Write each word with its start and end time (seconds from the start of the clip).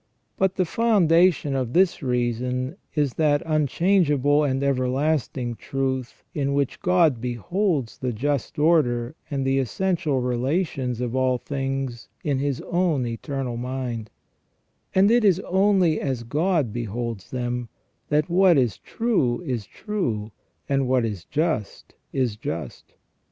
But 0.35 0.55
the 0.55 0.65
foundation 0.65 1.53
of 1.55 1.73
this 1.73 2.01
reason 2.01 2.75
is 2.95 3.13
that 3.21 3.43
unchangeable 3.45 4.43
and 4.43 4.63
everlasting 4.63 5.53
truth 5.57 6.23
in 6.33 6.55
which 6.55 6.79
God 6.79 7.21
beholds 7.21 7.99
the 7.99 8.11
just 8.11 8.57
order 8.57 9.13
and 9.29 9.45
the 9.45 9.59
essential 9.59 10.19
relations 10.21 11.01
of 11.01 11.15
all 11.15 11.37
things 11.37 12.09
in 12.23 12.39
His 12.39 12.61
own 12.61 13.05
eternal 13.05 13.57
Mind; 13.57 14.09
and 14.95 15.11
it 15.11 15.23
is 15.23 15.39
only 15.41 16.01
as 16.01 16.23
God 16.23 16.73
beholds 16.73 17.29
them 17.29 17.69
that 18.09 18.27
what 18.27 18.57
is 18.57 18.79
true 18.79 19.41
is 19.41 19.67
true, 19.67 20.31
and 20.67 20.87
what 20.87 21.05
is 21.05 21.25
just 21.25 21.93
is 22.11 22.35
just. 22.37 22.95